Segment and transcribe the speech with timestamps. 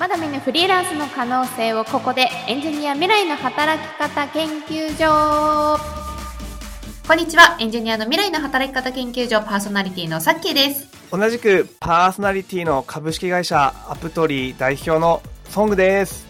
[0.00, 5.78] まだ見ぬフリーランスの可能性をここでエンジニア未来の働き方研究所。
[7.06, 7.58] こんにちは。
[7.60, 10.88] エンジニアの未来の働き方研究所パーソナリティのさっきーです。
[11.10, 15.20] 同じくパーソナリティの株式会社アプトリー代表の
[15.50, 16.26] ソングです。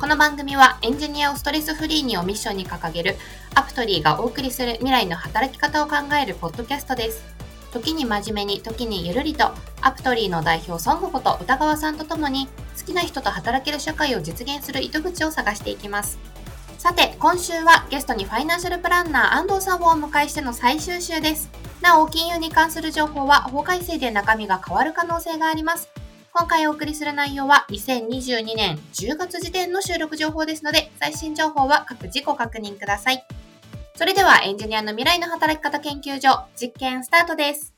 [0.00, 3.14] この番組はエンジニアをストレスフリーにをミッションに掲げる
[3.54, 7.45] アプトリーがお送りする未来の働き方を考えるポッドキャストです
[7.76, 9.50] 時に真面目に時にゆるりと
[9.82, 16.18] アプトリーの代表ソングこと歌川さんとともに好きな人と働ける社会を実現する糸口を探していきます。
[16.78, 21.50] さて今週はゲストにファイナンシャルプランナー安藤さんをお迎えしての最終週です。
[21.82, 25.90] なお金融に関する情報は法改正で中身が変わる可能性があります。
[26.32, 33.26] 今回お送りする内容は2022年10月時点の収録情報ですので最新情報は各自己確認ください。
[33.96, 37.75] それではエンジニアの未来の働き方研究所実験スタートです。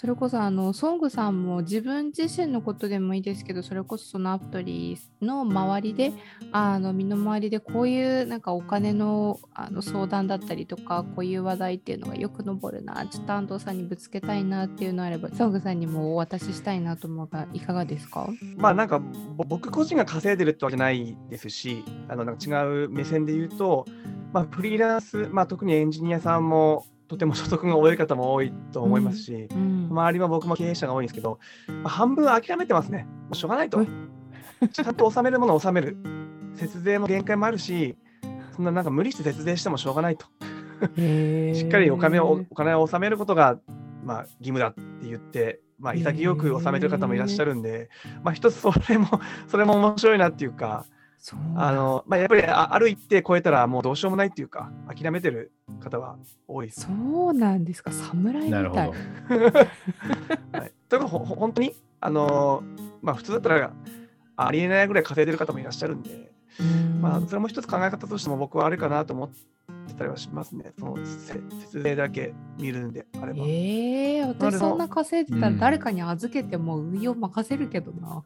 [0.00, 6.14] それこそあのソングさんも自分自身のことでもいいですけどそれこそそのアプリの周りで
[6.52, 18.26] あの身の回りでこういうなんかお金のあの相談だったりとかこういう話題っていうのがよく上るなちょっと安藤さんにぶつけたいなっていうのあればソングさんにもお渡ししたいなと思うがいかがですか？
[18.56, 19.02] まあなんか
[19.48, 23.84] 僕個人が稼いでるってわけないですしあのなんか違う目線で言うと、
[24.32, 33.04] まあ、フリーランス、まあ、特にエンジニアさんもとても所得が多い方も多いと思いますし、周りは僕も経営者が多いんですけど、まあ、半分諦めてますね。
[33.24, 33.84] もうしょうがないと。
[34.72, 35.96] ちゃんと納めるものを納める。
[36.54, 37.96] 節税も限界もあるし、
[38.54, 40.26] そんななんか無理して節税してもしょうがないと。
[40.96, 43.58] しっかりお金をお金を納めることが、
[44.04, 47.90] まあ、義務だって言って、まあ、潔く納めてる方もいらっしゃるんで、
[48.22, 49.08] まあ、一つそれも、
[49.48, 50.86] それも面白いなっていうか、
[51.54, 56.16] あのまあ、やっぱりある一定超えたらもうどうしようもないっていうか諦めてる方は
[56.48, 56.70] 多い。
[56.70, 56.88] そ
[57.28, 58.72] うなんですか侍みたい。
[58.72, 62.62] はい、というか本当にあの、
[63.02, 63.72] まあ、普通だったら
[64.36, 69.30] ありえないぐらい稼いでる方もいらっしゃるんで、んまあ、それも一つ考え方としても僕はあるかなと思っ
[69.88, 70.72] てたりはしますね。
[70.78, 73.44] その節税だけ見るんであれば。
[73.46, 78.24] ええー、私そんな稼いでたら誰かに預けても運用任せるけどな。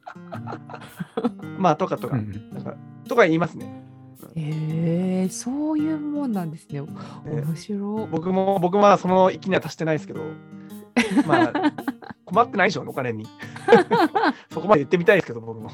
[1.59, 2.77] まあとかとか、なんか
[3.09, 3.85] とか言いますね。
[4.37, 6.81] えー、そういうもんなんですね。
[6.81, 8.09] 面白い。
[8.11, 10.23] 僕も僕はその域には達してないですけど、
[11.27, 11.53] まあ
[12.25, 13.27] 困ってないでしょお金に。
[14.51, 15.71] そこまで言ってみたいですけど僕も。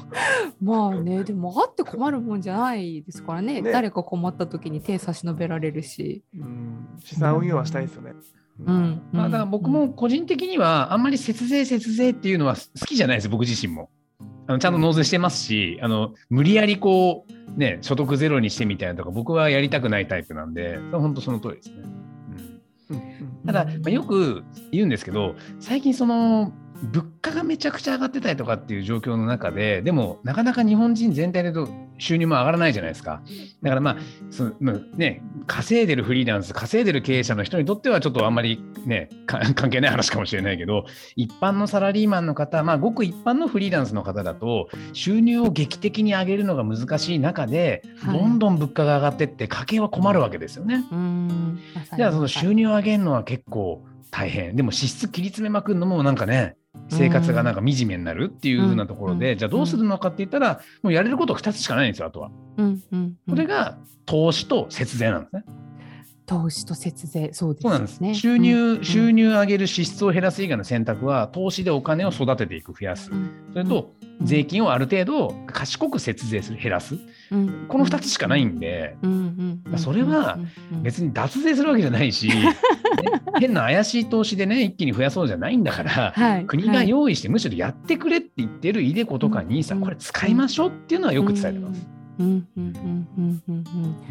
[0.61, 3.61] まあねでもあって困るもんじゃないですからね。
[3.61, 6.23] ね誰か困った時に手差し伸べられるし。
[6.37, 8.11] うん資産運用はしたいですよね。
[8.11, 8.23] うん、
[8.65, 13.89] まあ、だから僕も個人的にはあんまり節税節税っていうのは好きじゃないです僕自身も。
[14.47, 21.75] あのちゃんと納税してますし、あの無理やりこう、ね、所得ゼロにしてみたいなとか、僕はやりたくないタイプなんで、本当その通りですね。
[22.89, 26.51] うん、ただ、まあ、よく言うんですけど、最近その
[26.83, 31.53] 物価がめちゃくちゃ上がってたりとかっていう状況の中で、でもなかなか日本人全体で
[31.99, 33.21] 収入も上がらないじゃないですか。
[33.61, 33.97] だからまあ、
[34.31, 50.83] そのね、稼いでるフリーランス、稼いでる経営者の人にとってはちょっとあんまりね、 関係ない話かもしれないけど、一般のサラリーマンの方、まあ、ごく一般のフリーランスの方だと、収入を劇的に上げるのが難しい中で、はい、どんどん物価が上がってって、家計は困るわけですよね。
[51.95, 54.55] じゃあ、その収入を上げるのは結構大変。
[54.55, 56.55] でも支出切り詰めまくるのもなんかね、
[56.89, 62.31] 生活がなんか惨めになるっていうふうなところで、うん、じゃあどうするのかって言ったら、もうやれること2つしかないんですよ、あとは。
[62.57, 62.83] うん。
[62.91, 65.43] うん、これが投資と節税なんですね。
[66.31, 68.13] 投資と節税、そうですね。
[68.13, 68.21] す。
[68.21, 73.11] 収入、うん、収入上げる支出を減らす以外の選択は、投資でお金を育てていく、増やす。
[73.51, 76.95] それと、税金をある程度賢く節税する、減らす。
[77.67, 78.95] この2つしかないんで、
[79.75, 80.39] それは
[80.83, 82.29] 別に脱税するわけじゃないし、
[83.41, 92.00] 変な怪しい投資でね、一気に増やそうじゃないんだから、はい、国が用意して、むしろやってくれって言ってるイデコとかにさ、これ使いましょうっていうのはよく伝えてます。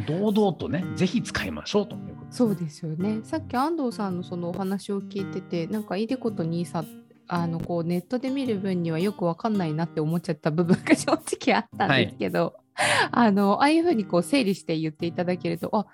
[0.06, 3.20] 堂々とね、ぜひ使いましょうということそうですよね。
[3.24, 6.84] さっき安藤さんのそのお話を聞いてて、なんかイデコとニーサ
[7.32, 15.86] あのこうネットで見る分にはよくわかんないなって思っちゃった部分が正直あったんですけど、はい、あのああいうふうにこう整理して言っていただけるとあ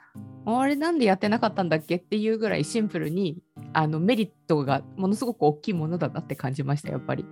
[0.46, 3.36] あれなんでやってなかったんだっけっていうぐらいシンプルに
[3.75, 7.26] あのメリットがものすごく大きいものだなって感じましたやっぱり。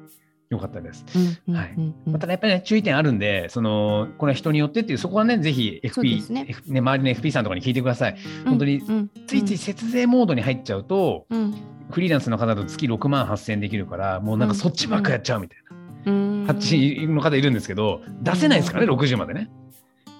[0.50, 1.04] よかったです。
[1.48, 1.74] はい。
[2.06, 8.16] また、ね、やっぱりね、注意点あるんで、その、これは人によってっていう、そこはね、ぜひ FP、ね、F、ね、周りの FP さんとかに聞いてください。
[8.44, 8.82] 本当に、
[9.26, 11.54] ついつい節税モードに入っちゃうと、うん、
[11.90, 15.76] フリーランスの方だと月6万8000円できるから、もうなんかそっちばっかやっちゃうみたいな。
[16.06, 19.50] うん、8の方いるんですけど、出せないですからね、60までね。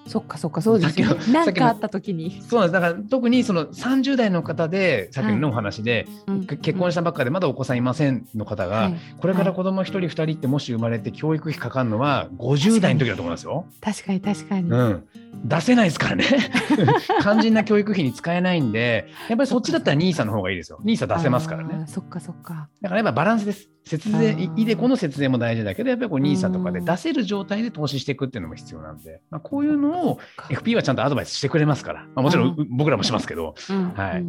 [0.07, 1.21] そっかそっかそうですよ、ね。
[1.31, 2.41] 何かあった時に。
[2.41, 2.81] そうなんです。
[2.81, 13.65] だから特にその30代の方でさっきのお話で、うん結婚したばっかでまだお子さんいませんの方が、はいこれから子供一人二人ってもし生まれて教育費かかるのは50代の時だと思いますよ。
[13.81, 14.69] 確かに確かに。
[14.69, 15.07] うん、
[15.43, 16.25] 出せないですからね。
[17.21, 20.79] 肝心な教育費に使えないんで、やっぱりそっちだったら NISA の方がいいですよ。
[20.83, 21.85] NISA 出せますからあね。
[21.85, 22.69] ーそっかそっか。
[22.81, 23.69] だからやっぱバランスです。
[23.85, 30.47] 節税、あーイデコの節税も大事だけど、やっぱりこう NISA とかでうん出せる状態で投資していくっていうのも必要なんで、まあ、こういうのをそっか。
[30.49, 33.89] FP はちゃんとアドバイスしてくれますから、まあ、もちろん僕らもしますけど、うん。
[33.91, 34.25] はい。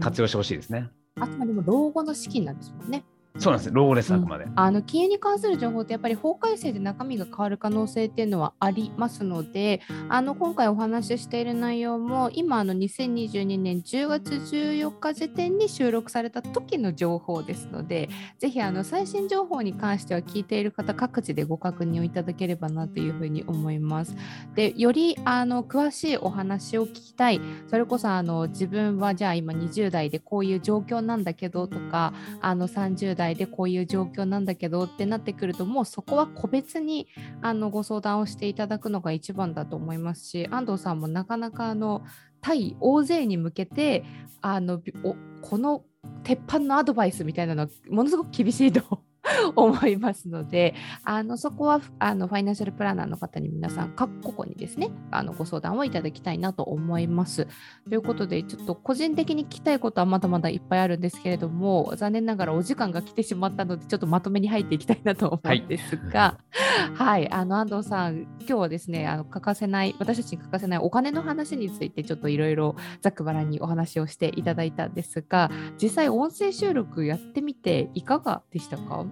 [0.00, 0.90] 活用してほしいですね。
[1.20, 3.04] あくまでも老後の資金なんですもんね。
[3.38, 3.70] そうなんです。
[3.72, 4.46] 老後です、あくまで。
[4.54, 24.16] あの金融に関する情報ってやっぱり法改正で中身が変わる可能性っていうのはありますのであの今回お話ししている内容も今あの2022年10月14日時点に収録された時の情報ですのでぜひあの最新情報に関しては聞いている方各自でご確認をいただければなというふうに思います。
[24.54, 37.08] でよりあの詳しいお話を聞きたいそれこそあの自分はじゃあ今20代でこういう状況なんだけどとかあの30代でこういう状況なんだけどってなってくるともうそこは個別に
[37.42, 42.04] あのご相談をしていただくのが一番だと思いますし安藤さんもなかなかあの
[42.40, 44.04] 対大勢に向けて
[44.40, 44.80] あの
[45.42, 45.84] この
[46.22, 49.02] 鉄板のアドバイスみたいなのはものすごく厳しいと
[49.56, 50.74] 思いますので
[51.04, 57.46] あのそこはあのファイナンシャルプランナーの方に皆さん各個々にですねあのご相談をいただきたいなと思います。
[57.88, 66.38] ということでちょっと個人的に聞きたいことはまだまだいっぱいあるんですけれども残念ながらお時間が来てしまったのでちょっとまとめに入っていきたいなと思うんですが、
[66.94, 75.50] はい、 あの安藤さん今日はですねあの欠かせない私たちに欠かせないお金の話についてちょっといろいろざっくばらんにお話をしていただいたんですが
[75.80, 79.06] 実際音声収録やってみていかがでしたか？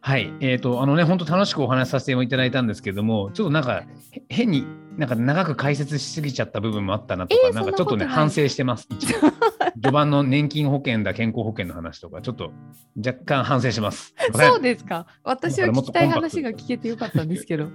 [0.00, 0.32] はい。
[0.40, 4.64] えっ、と、あのね、本当楽しくお話しさせていただいたんですけども、ちょっとなんか、へ変に、
[4.96, 8.88] なんか長く解説しすぎちゃった部分もあったなとか、えーなんかちょっとね、反省してます。
[9.74, 12.52] 序盤の年金保険だ、健康保険の話とか、ちょっと
[12.96, 14.14] 若干反省します。
[14.32, 17.68] そうですか私は聞きたい話が聞けてよかったんですけど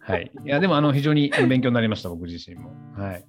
[0.00, 0.30] はい。
[0.44, 2.72] いや、でも、あの、非常に勉強になりました、僕自身も。
[2.96, 3.24] はい。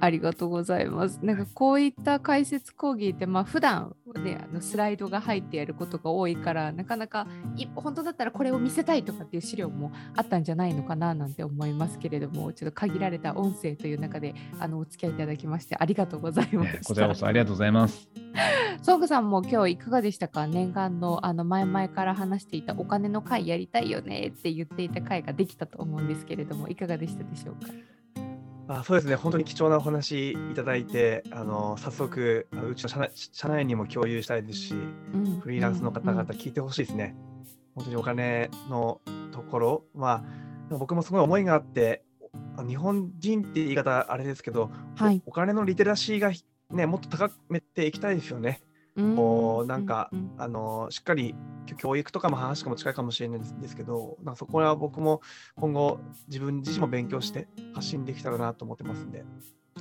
[0.00, 1.18] ありがとうございます。
[1.22, 17.18] なんかこういった解説講義ってまあ普段ねあのスライドが入ってやることが多いからなかなかい本当だったらこれを見せたいとかっていう資料もあったんじゃないのかななんて思いますけれどもちょっと限られた音声という中であのお付き合いいただきましてありがとうございまねしこちらこた。
[17.18, 18.08] そありがとうございます。
[18.82, 20.46] ソングさんも今日いかがでしたか？
[20.46, 27.72] 念願のあの前々から話していたお金の会やりたいよねって言っていた会ができたと思うんですけれどもいかがでしたでしょうか？
[28.70, 35.40] あそうですね、本当に貴重なお話いただいて、あの早速あのうちの社内社内にも共有したいですし、うん。
[35.40, 37.16] フリーランスの方々うん聞いてほしいですね。
[37.74, 39.00] 本当にお金の
[39.32, 39.84] ところ。
[39.94, 40.22] は、
[40.68, 42.02] 僕もすごい思いがあって、
[42.66, 45.22] 日本人って言い方あれですけど、はい。
[45.24, 46.30] お金のリテラシーが、
[46.70, 48.60] ね、もっと高めていきたいですよね。
[49.16, 51.34] こうなんかうんあのしっかり
[51.76, 55.20] 教育とかも話かも近いかもしれないんですけど、なんかそこは僕も
[55.56, 59.24] 今後自分自身も勉強して発信できたらなと思ってますんで、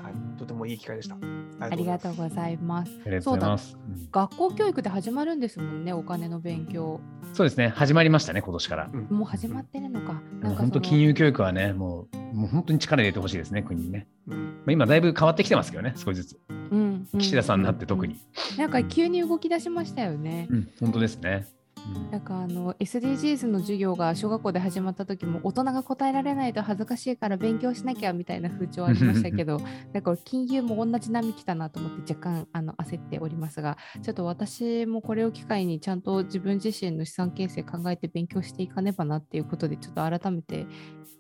[0.02, 1.18] はい、とてもいい機会でした。
[1.60, 2.92] ありがとうございます。
[3.06, 3.78] ありがとうございます。
[3.90, 7.00] うん学校教育で始まるんですもんね、お金の勉強。
[7.34, 8.90] そうですね、始まりましたね、今年から。
[8.92, 10.22] うんもう始まってるのか。
[10.42, 14.08] なんか本当、金融教育はね、もう、もう本当に力入れてほしいですね、国にね。
[14.28, 16.40] うんまあ、今、だいぶ変わってきてますけどね、少しずつ。
[16.50, 16.87] うんうん
[17.18, 18.18] 岸田さんになって特に。
[18.58, 20.48] なんか急に動き出しましたよね。
[20.50, 21.48] うん、本当ですね。
[21.96, 29.60] うんなんかあの SDGs の授業が小学校で始まった時も大人が答えられないと恥ずかしいから勉強しなきゃみたいな風潮ありましたけど
[29.94, 40.66] なんか金融も同じ波来たなと思って若干あの焦っておりますがちょっと私もこれを機会にちゃんと自分自身の資産形成考えて勉強していかねばなっていうことでちょっと改めて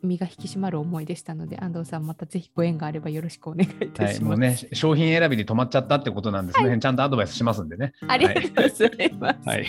[0.03, 4.29] 身が引き締まる思いでしたので安藤さんまたぜひご縁があればよろしくお願いいたはい、します。
[4.29, 7.93] もうね、商品選びで止まっちゃったってことなんで、その辺ちゃんとアドバイスしますんでね。
[8.07, 9.49] ありがとうございます。
[9.49, 9.65] はい。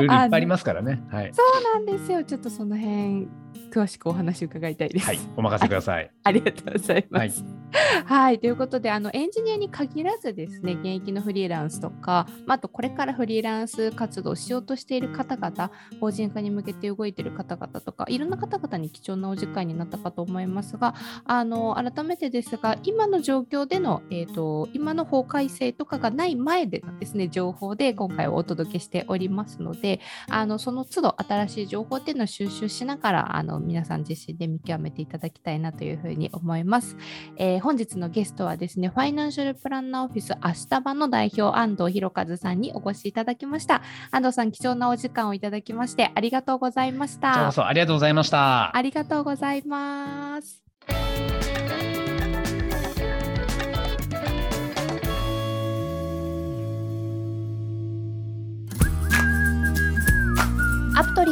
[0.00, 1.02] ル いっぱいありますからね。
[1.10, 1.30] はい。
[1.32, 2.24] そうなんですよ。
[2.24, 3.28] ちょっとその辺
[3.70, 5.06] 詳しくお話伺いたいです。
[5.06, 6.10] はい、お任せください。
[6.24, 7.42] ありがとうございます。
[7.42, 7.59] はい、
[8.40, 36.96] ということであのエンジニアに限らずですね現役のフリーランスとか、まあ、あとこれからフリーランス活動をしようとしている方々法人化に向けて動いている方々とかいろんな方々に貴重なお時間になったかと思いますがあの改めてですが今の状況での、えー、と今の法改正とかがない前でのですね情報で今回はお届けしておりますのであのその都度新しい情報っていうのを収集しながらあの皆さん自身で見極めていただきたいなというふうに思います。
[37.36, 43.82] えー本日のゲストはですね、ファイナンシャルプランナーオフィス明日場の代表、安藤博和さんにお越しいただきました。
[44.10, 48.76] 安藤さん、貴重なお時間をいただきまして、ありがとうございましたありがとうございました。
[48.76, 51.49] ありがとうございます。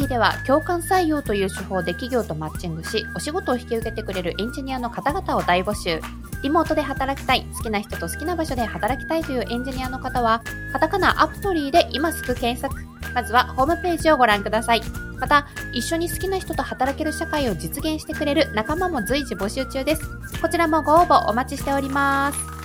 [0.08, 6.00] では共感採用という手法で企業とマッチングしお仕事を引き受けてくれるエンジニアの方々を大募集。
[6.42, 12.74] リモートで働きたい好きな人と好きな場所で働きたいというエンジニアの方はカタカナアプトリーで今すぐ検索。
[13.14, 14.82] まずはホームページをご覧ください。
[15.18, 20.02] また一緒に好きな人と働ける社会を実現してくれる仲間も随時募集中です。
[20.40, 22.57] こちらもご応募お待ちしております。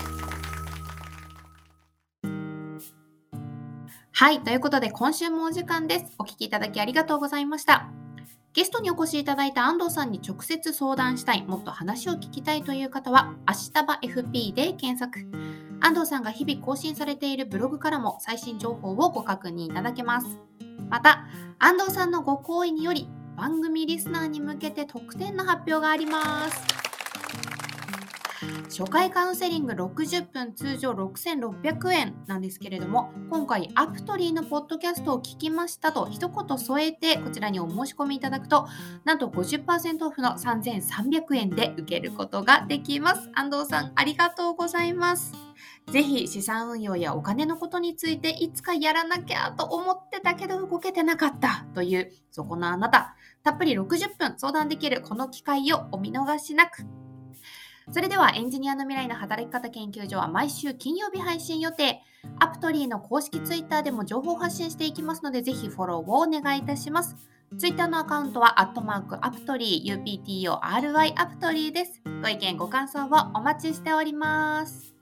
[4.15, 7.89] はいということで今週もお時間ですお聞きいただきありがとうございました
[8.53, 15.25] ゲストにお越しいただいた安藤さんに直接相談したい、もっと話を聞きたいという方は、明日場 FP で検索。
[15.81, 20.37] 安藤さんが日々更新されているブログからも最新情報をご確認いただけます。
[20.87, 21.25] また、
[21.57, 26.92] 安藤さんのご好意により、番組リスナーに向けて特典の発表があります。
[28.69, 38.67] 初回カウンセリング60分通常6600円なんですけれども今回アプトリーのポッドキャストを聞きましたと一言添えてこちらにお申し込みいただくと
[39.03, 43.29] なんと50%オフの3300円で受けることができます。
[43.33, 45.33] 安藤さんありがとうございます。
[45.91, 53.15] ぜひ資産運用やお金のことについていつかやらなきゃと思ってたけど動けてなかったというそこのあなた。
[53.43, 57.02] たっぷり60分相談できるこの機会をお見逃しなく。
[57.91, 62.01] それではエンジニアの未来の働き方研究所は毎週金曜日配信予定。
[62.39, 67.15] アプトリーの公式ツイッターでも情報発信していきますので、ぜひフォローをお願いいたします。
[67.57, 72.01] ツイッターのアカウントは、アットマークアプトリー、UPTORY アプトリーです。
[72.21, 74.92] ご意見、ご感想をお待ちしております。